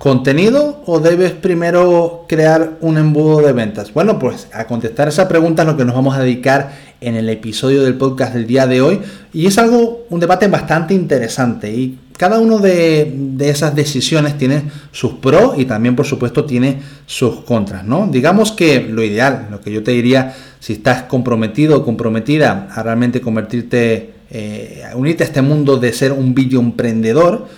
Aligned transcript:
¿Contenido 0.00 0.82
o 0.86 0.98
debes 0.98 1.32
primero 1.32 2.24
crear 2.26 2.78
un 2.80 2.96
embudo 2.96 3.42
de 3.42 3.52
ventas? 3.52 3.92
Bueno, 3.92 4.18
pues 4.18 4.48
a 4.50 4.64
contestar 4.64 5.08
esa 5.08 5.28
pregunta 5.28 5.60
es 5.60 5.68
lo 5.68 5.76
que 5.76 5.84
nos 5.84 5.94
vamos 5.94 6.16
a 6.16 6.22
dedicar 6.22 6.72
en 7.02 7.16
el 7.16 7.28
episodio 7.28 7.82
del 7.82 7.98
podcast 7.98 8.32
del 8.32 8.46
día 8.46 8.66
de 8.66 8.80
hoy. 8.80 8.98
Y 9.34 9.44
es 9.44 9.58
algo, 9.58 10.06
un 10.08 10.18
debate 10.18 10.48
bastante 10.48 10.94
interesante. 10.94 11.70
Y 11.70 11.98
cada 12.16 12.38
una 12.38 12.56
de, 12.56 13.12
de, 13.14 13.50
esas 13.50 13.74
decisiones 13.74 14.38
tiene 14.38 14.62
sus 14.90 15.16
pros 15.16 15.58
y 15.58 15.66
también, 15.66 15.94
por 15.94 16.06
supuesto, 16.06 16.46
tiene 16.46 16.78
sus 17.04 17.40
contras, 17.40 17.84
¿no? 17.84 18.08
Digamos 18.10 18.52
que 18.52 18.80
lo 18.80 19.02
ideal, 19.02 19.48
lo 19.50 19.60
que 19.60 19.70
yo 19.70 19.82
te 19.82 19.90
diría, 19.90 20.34
si 20.60 20.72
estás 20.72 21.02
comprometido 21.02 21.76
o 21.76 21.84
comprometida 21.84 22.68
a 22.74 22.82
realmente 22.82 23.20
convertirte, 23.20 24.14
eh, 24.30 24.82
a 24.90 24.96
unirte 24.96 25.24
a 25.24 25.26
este 25.26 25.42
mundo 25.42 25.76
de 25.76 25.92
ser 25.92 26.12
un 26.12 26.34
video 26.34 26.60
emprendedor, 26.60 27.48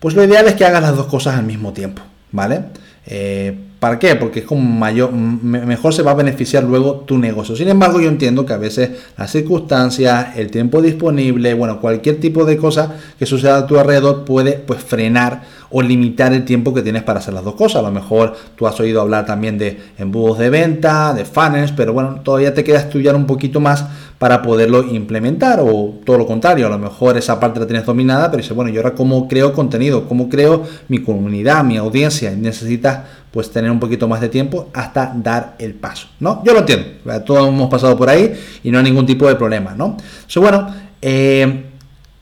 pues 0.00 0.14
lo 0.14 0.24
ideal 0.24 0.46
es 0.46 0.54
que 0.54 0.64
hagas 0.64 0.82
las 0.82 0.96
dos 0.96 1.06
cosas 1.06 1.36
al 1.36 1.44
mismo 1.44 1.72
tiempo, 1.72 2.02
¿vale? 2.32 2.64
Eh, 3.06 3.56
¿Para 3.78 3.98
qué? 3.98 4.14
Porque 4.16 4.40
es 4.40 4.46
como 4.46 4.62
mayor, 4.62 5.12
mejor 5.12 5.92
se 5.92 6.02
va 6.02 6.12
a 6.12 6.14
beneficiar 6.14 6.64
luego 6.64 7.04
tu 7.06 7.18
negocio. 7.18 7.54
Sin 7.54 7.68
embargo, 7.68 8.00
yo 8.00 8.08
entiendo 8.08 8.46
que 8.46 8.54
a 8.54 8.56
veces 8.56 8.90
las 9.18 9.30
circunstancias, 9.30 10.36
el 10.36 10.50
tiempo 10.50 10.80
disponible, 10.80 11.52
bueno, 11.52 11.78
cualquier 11.78 12.18
tipo 12.18 12.46
de 12.46 12.56
cosa 12.56 12.94
que 13.18 13.26
suceda 13.26 13.58
a 13.58 13.66
tu 13.66 13.78
alrededor 13.78 14.24
puede 14.24 14.52
pues 14.52 14.82
frenar 14.82 15.42
o 15.70 15.82
limitar 15.82 16.32
el 16.32 16.44
tiempo 16.46 16.72
que 16.72 16.80
tienes 16.80 17.02
para 17.02 17.18
hacer 17.18 17.34
las 17.34 17.44
dos 17.44 17.54
cosas. 17.54 17.80
A 17.80 17.82
lo 17.82 17.92
mejor 17.92 18.34
tú 18.56 18.66
has 18.66 18.80
oído 18.80 19.02
hablar 19.02 19.26
también 19.26 19.58
de 19.58 19.78
embudos 19.98 20.38
de 20.38 20.48
venta, 20.48 21.12
de 21.12 21.26
funnels, 21.26 21.72
pero 21.72 21.92
bueno, 21.92 22.20
todavía 22.22 22.54
te 22.54 22.64
queda 22.64 22.78
estudiar 22.78 23.14
un 23.14 23.26
poquito 23.26 23.60
más 23.60 23.84
para 24.18 24.40
poderlo 24.40 24.82
implementar 24.82 25.60
o 25.60 25.94
todo 26.04 26.16
lo 26.16 26.26
contrario, 26.26 26.66
a 26.66 26.70
lo 26.70 26.78
mejor 26.78 27.18
esa 27.18 27.38
parte 27.38 27.60
la 27.60 27.66
tienes 27.66 27.84
dominada, 27.84 28.30
pero 28.30 28.42
dice, 28.42 28.54
bueno, 28.54 28.70
yo 28.70 28.80
ahora 28.80 28.94
cómo 28.94 29.28
creo 29.28 29.52
contenido, 29.52 30.08
cómo 30.08 30.30
creo 30.30 30.62
mi 30.88 31.00
comunidad, 31.00 31.62
mi 31.64 31.76
audiencia, 31.76 32.32
y 32.32 32.36
necesitas 32.36 33.00
pues 33.36 33.50
tener 33.50 33.70
un 33.70 33.78
poquito 33.78 34.08
más 34.08 34.22
de 34.22 34.30
tiempo 34.30 34.70
hasta 34.72 35.12
dar 35.14 35.56
el 35.58 35.74
paso, 35.74 36.08
¿no? 36.20 36.42
Yo 36.42 36.54
lo 36.54 36.60
entiendo, 36.60 36.86
todos 37.22 37.46
hemos 37.46 37.68
pasado 37.68 37.94
por 37.94 38.08
ahí 38.08 38.32
y 38.64 38.70
no 38.70 38.78
hay 38.78 38.84
ningún 38.84 39.04
tipo 39.04 39.28
de 39.28 39.34
problema, 39.34 39.74
¿no? 39.76 39.98
So, 40.26 40.40
bueno, 40.40 40.74
eh, 41.02 41.64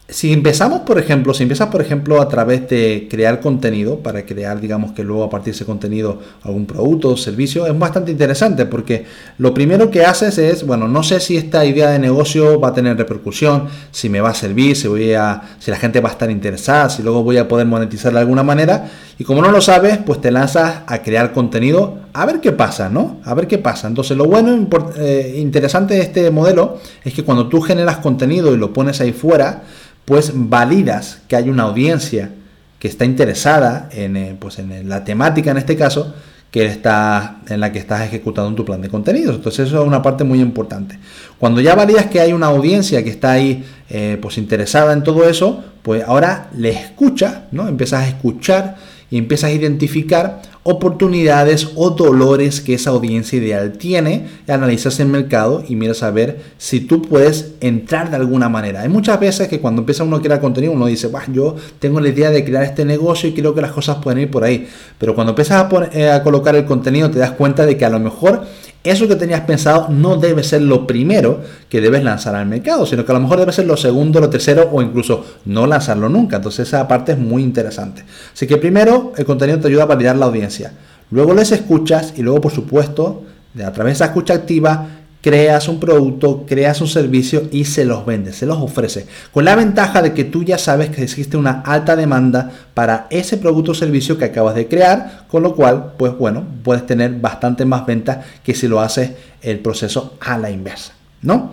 si 0.08 0.32
empezamos, 0.32 0.80
por 0.80 0.98
ejemplo, 0.98 1.32
si 1.32 1.44
empiezas, 1.44 1.68
por 1.68 1.80
ejemplo, 1.80 2.20
a 2.20 2.28
través 2.28 2.68
de 2.68 3.06
crear 3.08 3.40
contenido, 3.40 4.00
para 4.00 4.26
crear, 4.26 4.60
digamos, 4.60 4.92
que 4.92 5.02
luego 5.02 5.22
a 5.22 5.30
partir 5.30 5.52
de 5.52 5.56
ese 5.56 5.64
contenido 5.64 6.20
algún 6.42 6.66
producto 6.66 7.10
o 7.10 7.16
servicio, 7.16 7.66
es 7.66 7.78
bastante 7.78 8.10
interesante 8.10 8.66
porque 8.66 9.06
lo 9.38 9.54
primero 9.54 9.90
que 9.90 10.04
haces 10.04 10.36
es, 10.36 10.66
bueno, 10.66 10.88
no 10.88 11.02
sé 11.04 11.20
si 11.20 11.36
esta 11.36 11.64
idea 11.64 11.90
de 11.90 12.00
negocio 12.00 12.58
va 12.58 12.68
a 12.68 12.74
tener 12.74 12.98
repercusión, 12.98 13.68
si 13.92 14.08
me 14.08 14.20
va 14.20 14.30
a 14.30 14.34
servir, 14.34 14.76
si, 14.76 14.88
voy 14.88 15.14
a, 15.14 15.40
si 15.58 15.70
la 15.70 15.78
gente 15.78 16.00
va 16.00 16.08
a 16.08 16.12
estar 16.12 16.28
interesada, 16.28 16.90
si 16.90 17.02
luego 17.04 17.22
voy 17.22 17.38
a 17.38 17.46
poder 17.46 17.66
monetizar 17.66 18.12
de 18.12 18.18
alguna 18.18 18.42
manera. 18.42 18.90
Y 19.18 19.24
como 19.24 19.42
no 19.42 19.50
lo 19.50 19.60
sabes, 19.60 19.98
pues 19.98 20.20
te 20.20 20.30
lanzas 20.30 20.82
a 20.86 21.02
crear 21.02 21.32
contenido 21.32 21.98
a 22.12 22.26
ver 22.26 22.40
qué 22.40 22.52
pasa, 22.52 22.88
¿no? 22.88 23.20
A 23.24 23.34
ver 23.34 23.46
qué 23.46 23.58
pasa. 23.58 23.86
Entonces, 23.86 24.16
lo 24.16 24.24
bueno, 24.24 24.68
eh, 24.96 25.36
interesante 25.38 25.94
de 25.94 26.00
este 26.00 26.30
modelo 26.30 26.78
es 27.04 27.14
que 27.14 27.22
cuando 27.22 27.48
tú 27.48 27.60
generas 27.60 27.98
contenido 27.98 28.54
y 28.54 28.56
lo 28.56 28.72
pones 28.72 29.00
ahí 29.00 29.12
fuera, 29.12 29.62
pues 30.04 30.32
validas 30.34 31.22
que 31.28 31.36
hay 31.36 31.48
una 31.48 31.64
audiencia 31.64 32.30
que 32.78 32.88
está 32.88 33.04
interesada 33.04 33.88
en, 33.92 34.16
eh, 34.16 34.36
pues 34.38 34.58
en 34.58 34.88
la 34.88 35.04
temática 35.04 35.50
en 35.50 35.56
este 35.56 35.76
caso 35.76 36.14
que 36.50 36.66
está, 36.66 37.38
en 37.48 37.58
la 37.58 37.72
que 37.72 37.80
estás 37.80 38.02
ejecutando 38.02 38.54
tu 38.54 38.64
plan 38.64 38.80
de 38.80 38.88
contenidos. 38.88 39.34
Entonces 39.34 39.66
eso 39.66 39.80
es 39.80 39.86
una 39.86 40.02
parte 40.02 40.22
muy 40.22 40.40
importante. 40.40 40.98
Cuando 41.36 41.60
ya 41.60 41.74
validas 41.74 42.06
que 42.06 42.20
hay 42.20 42.32
una 42.32 42.46
audiencia 42.46 43.02
que 43.02 43.10
está 43.10 43.32
ahí 43.32 43.64
eh, 43.90 44.18
pues 44.22 44.38
interesada 44.38 44.92
en 44.92 45.02
todo 45.02 45.28
eso, 45.28 45.64
pues 45.84 46.02
ahora 46.06 46.48
le 46.56 46.70
escuchas, 46.70 47.40
¿no? 47.52 47.68
Empiezas 47.68 48.04
a 48.04 48.08
escuchar 48.08 48.76
y 49.10 49.18
empiezas 49.18 49.50
a 49.50 49.52
identificar 49.52 50.40
oportunidades 50.62 51.68
o 51.76 51.90
dolores 51.90 52.62
que 52.62 52.72
esa 52.72 52.88
audiencia 52.88 53.38
ideal 53.38 53.72
tiene, 53.72 54.26
analizas 54.48 54.98
el 54.98 55.08
mercado 55.08 55.62
y 55.68 55.76
miras 55.76 56.02
a 56.02 56.10
ver 56.10 56.40
si 56.56 56.80
tú 56.80 57.02
puedes 57.02 57.52
entrar 57.60 58.08
de 58.08 58.16
alguna 58.16 58.48
manera. 58.48 58.80
Hay 58.80 58.88
muchas 58.88 59.20
veces 59.20 59.46
que 59.46 59.60
cuando 59.60 59.82
empieza 59.82 60.04
uno 60.04 60.16
a 60.16 60.22
crear 60.22 60.40
contenido 60.40 60.72
uno 60.72 60.86
dice, 60.86 61.10
yo 61.30 61.54
tengo 61.78 62.00
la 62.00 62.08
idea 62.08 62.30
de 62.30 62.46
crear 62.46 62.64
este 62.64 62.86
negocio 62.86 63.28
y 63.28 63.34
creo 63.34 63.54
que 63.54 63.60
las 63.60 63.72
cosas 63.72 63.98
pueden 63.98 64.20
ir 64.20 64.30
por 64.30 64.42
ahí. 64.42 64.66
Pero 64.96 65.14
cuando 65.14 65.32
empiezas 65.32 65.70
a, 65.70 65.90
eh, 65.92 66.10
a 66.10 66.22
colocar 66.22 66.56
el 66.56 66.64
contenido 66.64 67.10
te 67.10 67.18
das 67.18 67.32
cuenta 67.32 67.66
de 67.66 67.76
que 67.76 67.84
a 67.84 67.90
lo 67.90 68.00
mejor 68.00 68.46
eso 68.84 69.08
que 69.08 69.16
tenías 69.16 69.40
pensado 69.40 69.88
no 69.88 70.18
debe 70.18 70.42
ser 70.42 70.60
lo 70.60 70.86
primero 70.86 71.40
que 71.70 71.80
debes 71.80 72.04
lanzar 72.04 72.34
al 72.34 72.46
mercado, 72.46 72.84
sino 72.84 73.04
que 73.04 73.12
a 73.12 73.14
lo 73.14 73.20
mejor 73.20 73.38
debe 73.38 73.52
ser 73.52 73.66
lo 73.66 73.78
segundo, 73.78 74.20
lo 74.20 74.28
tercero 74.28 74.68
o 74.70 74.82
incluso 74.82 75.24
no 75.46 75.66
lanzarlo 75.66 76.10
nunca. 76.10 76.36
Entonces 76.36 76.68
esa 76.68 76.86
parte 76.86 77.12
es 77.12 77.18
muy 77.18 77.42
interesante. 77.42 78.04
Así 78.32 78.46
que 78.46 78.58
primero 78.58 79.14
el 79.16 79.24
contenido 79.24 79.58
te 79.58 79.68
ayuda 79.68 79.84
a 79.84 79.86
validar 79.86 80.16
la 80.16 80.26
audiencia. 80.26 80.72
Luego 81.10 81.32
les 81.32 81.50
escuchas 81.50 82.12
y 82.16 82.22
luego 82.22 82.42
por 82.42 82.52
supuesto 82.52 83.24
a 83.54 83.72
través 83.72 83.92
de 83.92 84.04
esa 84.04 84.06
escucha 84.06 84.34
activa 84.34 84.86
creas 85.24 85.68
un 85.68 85.80
producto, 85.80 86.44
creas 86.46 86.82
un 86.82 86.86
servicio 86.86 87.48
y 87.50 87.64
se 87.64 87.86
los 87.86 88.04
vendes, 88.04 88.36
se 88.36 88.44
los 88.44 88.58
ofrece. 88.58 89.06
Con 89.32 89.46
la 89.46 89.56
ventaja 89.56 90.02
de 90.02 90.12
que 90.12 90.24
tú 90.24 90.44
ya 90.44 90.58
sabes 90.58 90.90
que 90.90 91.02
existe 91.02 91.38
una 91.38 91.62
alta 91.62 91.96
demanda 91.96 92.50
para 92.74 93.06
ese 93.08 93.38
producto 93.38 93.72
o 93.72 93.74
servicio 93.74 94.18
que 94.18 94.26
acabas 94.26 94.54
de 94.54 94.68
crear, 94.68 95.24
con 95.28 95.42
lo 95.42 95.54
cual, 95.54 95.94
pues 95.96 96.12
bueno, 96.18 96.44
puedes 96.62 96.84
tener 96.84 97.10
bastante 97.14 97.64
más 97.64 97.86
ventas 97.86 98.18
que 98.44 98.54
si 98.54 98.68
lo 98.68 98.82
haces 98.82 99.12
el 99.40 99.60
proceso 99.60 100.18
a 100.20 100.36
la 100.36 100.50
inversa, 100.50 100.92
¿no? 101.22 101.52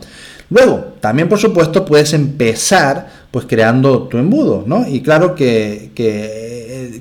Luego, 0.49 0.95
también 0.99 1.29
por 1.29 1.39
supuesto 1.39 1.85
puedes 1.85 2.11
empezar 2.11 3.07
pues 3.31 3.45
creando 3.45 4.09
tu 4.09 4.17
embudo, 4.17 4.65
¿no? 4.67 4.85
Y 4.85 4.99
claro 4.99 5.33
que, 5.33 5.93
eh, 5.95 6.50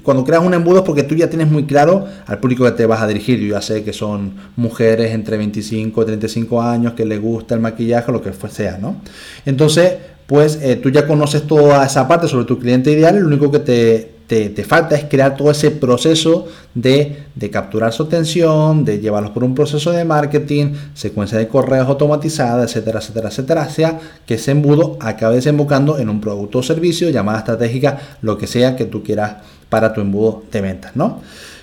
cuando 0.03 0.25
creas 0.25 0.43
un 0.43 0.55
embudo 0.55 0.79
es 0.79 0.85
porque 0.85 1.03
tú 1.03 1.15
ya 1.15 1.29
tienes 1.29 1.51
muy 1.51 1.65
claro 1.65 2.07
al 2.27 2.39
público 2.39 2.65
que 2.65 2.73
te 2.73 2.87
vas 2.87 3.01
a 3.03 3.07
dirigir. 3.07 3.39
Yo 3.41 3.55
ya 3.55 3.63
sé 3.63 3.83
que 3.83 3.93
son 3.93 4.35
mujeres 4.57 5.13
entre 5.13 5.37
25 5.37 6.03
y 6.03 6.07
35 6.07 6.63
años 6.63 6.93
que 6.95 7.05
les 7.05 7.21
gusta 7.21 7.55
el 7.55 7.61
maquillaje, 7.61 8.13
lo 8.13 8.23
que 8.23 8.33
sea, 8.51 8.79
¿no? 8.79 9.01
Entonces, 9.45 9.95
pues 10.27 10.61
eh, 10.63 10.77
tú 10.77 10.91
ya 10.91 11.07
conoces 11.07 11.47
toda 11.47 11.85
esa 11.85 12.07
parte 12.07 12.29
sobre 12.29 12.45
tu 12.45 12.59
cliente 12.59 12.93
ideal 12.93 13.19
lo 13.19 13.27
único 13.27 13.51
que 13.51 13.59
te, 13.59 14.20
te, 14.31 14.63
falta 14.63 14.95
es 14.95 15.07
crear 15.07 15.37
todo 15.37 15.51
ese 15.51 15.73
proceso 15.73 16.47
de, 16.73 17.25
de, 17.35 17.51
capturar 17.51 17.93
su 17.93 18.05
atención, 18.05 18.85
de 18.85 19.01
llevarlos 19.01 19.33
por 19.33 19.43
un 19.43 19.57
proceso 19.57 19.91
de 19.91 20.05
marketing, 20.05 20.75
secuencia 20.95 21.37
de 21.37 21.49
correos 21.49 21.89
automatizada, 21.89 22.63
etcétera, 22.63 23.01
etcétera, 23.01 23.29
etcétera, 23.29 23.69
sea 23.69 23.99
que 24.27 24.35
ese 24.35 24.53
embudo 24.53 24.97
acabe 25.01 25.35
desembocando 25.35 25.99
en 25.99 26.09
un 26.09 26.21
producto 26.21 26.59
o 26.59 26.63
servicio, 26.63 27.11
llamada 27.11 27.39
estratégica, 27.39 27.99
lo 28.23 28.39
que 28.39 28.47
sea 28.47 28.77
que 28.77 28.85
tú 28.85 29.03
quieras 29.03 29.39
para 29.69 29.93
tu 29.93 30.01
embudo 30.01 30.45
de 30.53 30.61
ventas, 30.61 30.95
¿no? 30.95 31.21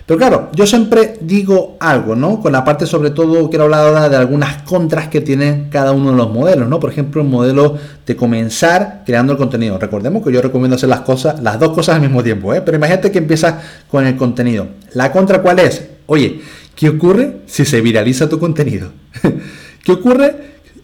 Pero 0.08 0.18
claro, 0.20 0.50
yo 0.56 0.66
siempre 0.66 1.16
digo 1.20 1.76
algo, 1.82 2.16
¿no? 2.16 2.40
Con 2.40 2.54
la 2.54 2.64
parte 2.64 2.86
sobre 2.86 3.10
todo, 3.10 3.50
quiero 3.50 3.66
hablar 3.66 3.88
ahora 3.88 4.08
de 4.08 4.16
algunas 4.16 4.64
contras 4.64 5.10
que 5.10 5.20
tienen 5.20 5.68
cada 5.70 5.92
uno 5.92 6.12
de 6.12 6.16
los 6.16 6.32
modelos, 6.32 6.70
¿no? 6.70 6.80
Por 6.80 6.90
ejemplo, 6.90 7.22
el 7.22 7.28
modelo 7.28 7.78
de 8.06 8.16
comenzar 8.16 9.04
creando 9.06 9.34
el 9.34 9.38
contenido. 9.38 9.78
Recordemos 9.78 10.24
que 10.24 10.32
yo 10.32 10.42
recomiendo 10.42 10.78
hacer 10.78 10.88
las 10.88 11.02
cosas, 11.02 11.44
las 11.44 11.60
dos 11.60 11.74
cosas 11.74 11.96
al 11.96 12.02
mismo 12.02 12.24
tiempo, 12.24 12.54
¿eh? 12.54 12.62
Pero 12.62 12.78
imagínate 12.78 13.12
que 13.12 13.18
empiezas 13.18 13.56
con 13.92 14.08
el 14.08 14.16
contenido. 14.16 14.68
¿La 14.94 15.12
contra 15.12 15.42
cuál 15.42 15.60
es? 15.60 15.86
Oye, 16.06 16.40
¿qué 16.74 16.88
ocurre 16.88 17.42
si 17.46 17.66
se 17.66 17.82
viraliza 17.82 18.30
tu 18.30 18.40
contenido? 18.40 18.94
¿Qué 19.84 19.92
ocurre 19.92 20.36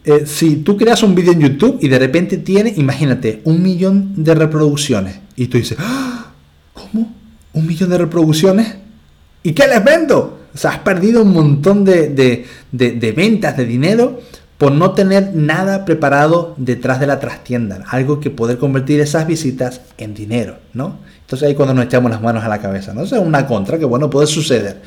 eh, 0.03 0.25
si 0.25 0.57
tú 0.57 0.75
creas 0.75 1.01
un 1.01 1.15
vídeo 1.15 1.31
en 1.31 1.39
YouTube 1.39 1.77
y 1.81 1.87
de 1.87 1.97
repente 1.97 2.39
tiene, 2.39 2.73
imagínate, 2.75 3.39
un 3.45 3.63
millón 3.63 4.21
de 4.21 4.35
reproducciones? 4.35 5.21
Y 5.37 5.47
tú 5.47 5.57
dices, 5.57 5.77
¡Ah! 5.79 6.33
¿cómo? 6.73 7.09
¿Un 7.53 7.65
millón 7.65 7.89
de 7.89 7.99
reproducciones? 7.99 8.82
¿Y 9.43 9.53
qué 9.53 9.67
les 9.67 9.83
vendo? 9.83 10.39
O 10.53 10.57
sea, 10.57 10.71
has 10.71 10.79
perdido 10.79 11.23
un 11.23 11.33
montón 11.33 11.83
de, 11.83 12.45
ventas, 13.15 13.57
de 13.57 13.65
dinero, 13.65 14.19
por 14.57 14.71
no 14.71 14.91
tener 14.91 15.35
nada 15.35 15.83
preparado 15.83 16.53
detrás 16.57 16.99
de 16.99 17.07
la 17.07 17.19
trastienda. 17.19 17.83
Algo 17.89 18.19
que 18.19 18.29
poder 18.29 18.57
convertir 18.57 19.01
esas 19.01 19.27
visitas 19.27 19.81
en 19.97 20.13
dinero, 20.13 20.57
¿no? 20.73 20.99
Entonces 21.21 21.47
ahí 21.47 21.55
cuando 21.55 21.73
nos 21.73 21.85
echamos 21.85 22.11
las 22.11 22.21
manos 22.21 22.43
a 22.43 22.47
la 22.47 22.59
cabeza, 22.59 22.93
¿no? 22.93 23.03
Eso 23.03 23.15
es 23.15 23.21
una 23.21 23.45
contra 23.45 23.77
que, 23.77 23.85
bueno, 23.85 24.09
puede 24.09 24.27
suceder. 24.27 24.81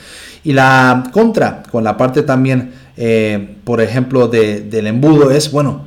Y 0.44 0.52
la 0.52 1.10
contra, 1.12 1.62
con 1.70 1.84
la 1.84 1.96
parte 1.96 2.22
también 2.22 2.72
eh, 2.96 3.56
por 3.64 3.80
ejemplo, 3.80 4.28
del 4.28 4.86
embudo 4.86 5.30
es, 5.30 5.50
bueno, 5.50 5.84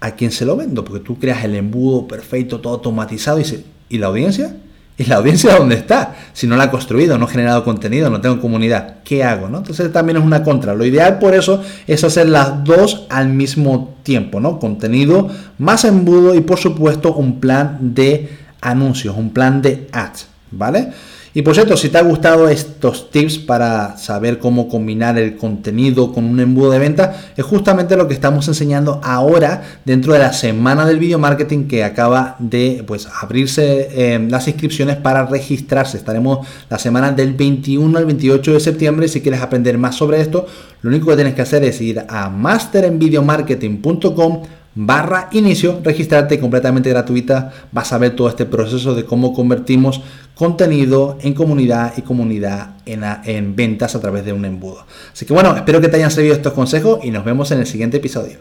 ¿a 0.00 0.12
quién 0.12 0.32
se 0.32 0.44
lo 0.44 0.56
vendo? 0.56 0.84
Porque 0.84 1.04
tú 1.04 1.18
creas 1.18 1.44
el 1.44 1.54
embudo 1.54 2.08
perfecto, 2.08 2.60
todo 2.60 2.74
automatizado 2.74 3.40
y, 3.40 3.64
¿y 3.88 3.98
la 3.98 4.08
audiencia? 4.08 4.56
¿Y 5.00 5.04
la 5.04 5.16
audiencia 5.16 5.56
dónde 5.56 5.76
está? 5.76 6.16
Si 6.32 6.48
no 6.48 6.56
la 6.56 6.64
ha 6.64 6.70
construido, 6.72 7.16
no 7.18 7.26
ha 7.26 7.28
generado 7.28 7.62
contenido, 7.62 8.10
no 8.10 8.20
tengo 8.20 8.40
comunidad, 8.40 8.96
¿qué 9.04 9.22
hago? 9.22 9.48
¿no? 9.48 9.58
Entonces 9.58 9.92
también 9.92 10.16
es 10.16 10.24
una 10.24 10.42
contra. 10.42 10.74
Lo 10.74 10.84
ideal 10.84 11.20
por 11.20 11.34
eso 11.34 11.62
es 11.86 12.02
hacer 12.02 12.28
las 12.28 12.64
dos 12.64 13.06
al 13.08 13.28
mismo 13.28 13.96
tiempo, 14.02 14.40
¿no? 14.40 14.58
Contenido 14.58 15.28
más 15.58 15.84
embudo 15.84 16.34
y 16.34 16.40
por 16.40 16.58
supuesto 16.58 17.14
un 17.14 17.38
plan 17.38 17.78
de 17.94 18.28
anuncios, 18.60 19.16
un 19.16 19.30
plan 19.30 19.62
de 19.62 19.86
ads, 19.92 20.26
¿vale? 20.50 20.88
Y 21.34 21.42
por 21.42 21.54
cierto, 21.54 21.76
si 21.76 21.90
te 21.90 21.98
ha 21.98 22.02
gustado 22.02 22.48
estos 22.48 23.10
tips 23.10 23.36
para 23.38 23.98
saber 23.98 24.38
cómo 24.38 24.68
combinar 24.68 25.18
el 25.18 25.36
contenido 25.36 26.12
con 26.12 26.24
un 26.24 26.38
embudo 26.40 26.70
de 26.70 26.78
venta, 26.78 27.14
es 27.36 27.44
justamente 27.44 27.96
lo 27.96 28.08
que 28.08 28.14
estamos 28.14 28.48
enseñando 28.48 28.98
ahora 29.04 29.62
dentro 29.84 30.14
de 30.14 30.20
la 30.20 30.32
semana 30.32 30.86
del 30.86 30.98
video 30.98 31.18
marketing 31.18 31.68
que 31.68 31.84
acaba 31.84 32.36
de 32.38 32.82
pues, 32.86 33.06
abrirse 33.20 33.90
eh, 33.92 34.26
las 34.30 34.48
inscripciones 34.48 34.96
para 34.96 35.26
registrarse. 35.26 35.98
Estaremos 35.98 36.46
la 36.70 36.78
semana 36.78 37.12
del 37.12 37.34
21 37.34 37.98
al 37.98 38.06
28 38.06 38.54
de 38.54 38.60
septiembre. 38.60 39.08
Si 39.08 39.20
quieres 39.20 39.42
aprender 39.42 39.76
más 39.76 39.96
sobre 39.96 40.20
esto, 40.20 40.46
lo 40.82 40.90
único 40.90 41.08
que 41.08 41.16
tienes 41.16 41.34
que 41.34 41.42
hacer 41.42 41.64
es 41.64 41.80
ir 41.80 42.04
a 42.08 42.30
masterenvideomarketing.com 42.30 44.42
barra 44.80 45.28
inicio, 45.32 45.80
registrarte 45.82 46.38
completamente 46.38 46.90
gratuita, 46.90 47.52
vas 47.72 47.92
a 47.92 47.98
ver 47.98 48.14
todo 48.14 48.28
este 48.28 48.46
proceso 48.46 48.94
de 48.94 49.04
cómo 49.04 49.34
convertimos 49.34 50.02
contenido 50.38 51.18
en 51.20 51.34
comunidad 51.34 51.94
y 51.96 52.02
comunidad 52.02 52.76
en, 52.86 53.02
en 53.24 53.56
ventas 53.56 53.96
a 53.96 54.00
través 54.00 54.24
de 54.24 54.32
un 54.32 54.44
embudo. 54.44 54.86
Así 55.12 55.26
que 55.26 55.32
bueno, 55.32 55.56
espero 55.56 55.80
que 55.80 55.88
te 55.88 55.96
hayan 55.96 56.12
servido 56.12 56.32
estos 56.32 56.52
consejos 56.52 57.00
y 57.02 57.10
nos 57.10 57.24
vemos 57.24 57.50
en 57.50 57.58
el 57.58 57.66
siguiente 57.66 57.96
episodio. 57.96 58.38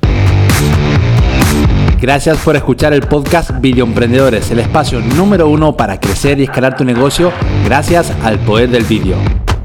Gracias 2.00 2.38
por 2.38 2.56
escuchar 2.56 2.94
el 2.94 3.02
podcast 3.02 3.50
Video 3.60 3.84
Emprendedores, 3.84 4.52
el 4.52 4.60
espacio 4.60 5.00
número 5.00 5.50
uno 5.50 5.76
para 5.76 6.00
crecer 6.00 6.40
y 6.40 6.44
escalar 6.44 6.78
tu 6.78 6.86
negocio 6.86 7.32
gracias 7.66 8.14
al 8.24 8.38
poder 8.38 8.70
del 8.70 8.84
vídeo. 8.84 9.16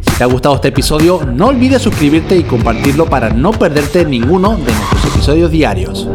Si 0.00 0.16
te 0.16 0.24
ha 0.24 0.26
gustado 0.26 0.54
este 0.54 0.68
episodio, 0.68 1.20
no 1.26 1.48
olvides 1.48 1.82
suscribirte 1.82 2.34
y 2.34 2.44
compartirlo 2.44 3.04
para 3.04 3.28
no 3.28 3.52
perderte 3.52 4.06
ninguno 4.06 4.56
de 4.56 4.72
nuestros 4.72 5.04
episodios 5.14 5.50
diarios. 5.50 6.08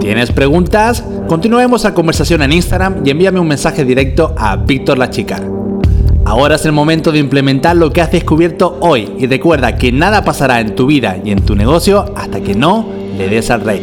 ¿Tienes 0.00 0.32
preguntas? 0.32 1.04
Continuemos 1.32 1.82
la 1.84 1.94
conversación 1.94 2.42
en 2.42 2.52
Instagram 2.52 3.06
y 3.06 3.08
envíame 3.08 3.40
un 3.40 3.48
mensaje 3.48 3.86
directo 3.86 4.34
a 4.36 4.54
Víctor 4.56 4.98
La 4.98 5.08
Chica. 5.08 5.40
Ahora 6.26 6.56
es 6.56 6.66
el 6.66 6.72
momento 6.72 7.10
de 7.10 7.20
implementar 7.20 7.74
lo 7.74 7.90
que 7.90 8.02
has 8.02 8.12
descubierto 8.12 8.76
hoy 8.80 9.14
y 9.18 9.26
recuerda 9.26 9.74
que 9.78 9.92
nada 9.92 10.24
pasará 10.24 10.60
en 10.60 10.74
tu 10.74 10.84
vida 10.84 11.16
y 11.24 11.30
en 11.30 11.40
tu 11.40 11.56
negocio 11.56 12.04
hasta 12.18 12.42
que 12.42 12.54
no 12.54 12.86
le 13.16 13.30
des 13.30 13.50
al 13.50 13.62
rey. 13.62 13.82